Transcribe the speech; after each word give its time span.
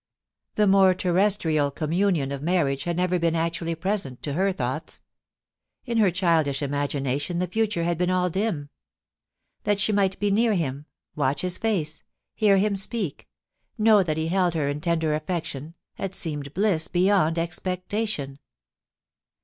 The 0.55 0.65
more 0.65 0.95
terrestrial 0.95 1.69
communion 1.69 2.31
of 2.31 2.41
mar> 2.41 2.65
riage 2.65 2.85
had 2.85 2.97
never 2.97 3.19
been 3.19 3.35
actually 3.35 3.75
present 3.75 4.23
to 4.23 4.33
her 4.33 4.51
thoughts. 4.51 5.03
In 5.85 5.99
her 5.99 6.09
childish 6.09 6.63
imagination 6.63 7.37
the 7.37 7.45
future 7.45 7.83
had 7.83 7.99
been 7.99 8.09
all 8.09 8.27
dim. 8.27 8.69
That 9.63 9.79
she 9.79 9.91
might 9.91 10.17
be 10.17 10.31
near 10.31 10.55
him, 10.55 10.87
watch 11.15 11.41
his 11.41 11.59
face, 11.59 12.01
hear 12.33 12.57
him 12.57 12.75
speak, 12.75 13.27
know 13.77 14.01
that 14.01 14.17
he 14.17 14.29
held 14.29 14.55
her 14.55 14.69
in 14.69 14.81
tender 14.81 15.13
affection, 15.13 15.75
had 15.93 16.15
seemed 16.15 16.55
bliss 16.55 16.87
beyond 16.87 17.37
expectation. 17.37 18.39